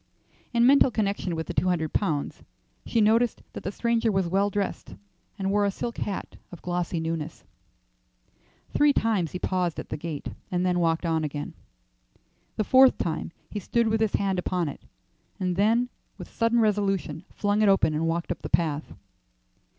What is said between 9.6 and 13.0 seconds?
at the gate, and then walked on again. The fourth